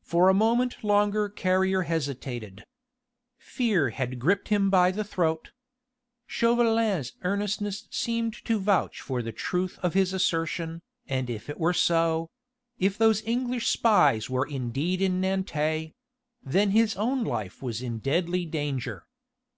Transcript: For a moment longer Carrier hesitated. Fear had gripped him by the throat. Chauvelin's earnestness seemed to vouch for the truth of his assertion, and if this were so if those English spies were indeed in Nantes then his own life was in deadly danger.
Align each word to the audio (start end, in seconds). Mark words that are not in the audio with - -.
For 0.00 0.30
a 0.30 0.32
moment 0.32 0.82
longer 0.82 1.28
Carrier 1.28 1.82
hesitated. 1.82 2.64
Fear 3.36 3.90
had 3.90 4.18
gripped 4.18 4.48
him 4.48 4.70
by 4.70 4.90
the 4.90 5.04
throat. 5.04 5.50
Chauvelin's 6.26 7.12
earnestness 7.20 7.86
seemed 7.90 8.32
to 8.46 8.58
vouch 8.58 9.02
for 9.02 9.20
the 9.20 9.30
truth 9.30 9.78
of 9.82 9.92
his 9.92 10.14
assertion, 10.14 10.80
and 11.06 11.28
if 11.28 11.48
this 11.48 11.56
were 11.58 11.74
so 11.74 12.30
if 12.78 12.96
those 12.96 13.22
English 13.26 13.66
spies 13.66 14.30
were 14.30 14.46
indeed 14.46 15.02
in 15.02 15.20
Nantes 15.20 15.92
then 16.42 16.70
his 16.70 16.96
own 16.96 17.22
life 17.22 17.60
was 17.62 17.82
in 17.82 17.98
deadly 17.98 18.46
danger. 18.46 19.04